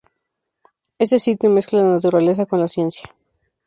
[0.97, 3.03] Este sitio mezcla la naturaleza, con la ciencia.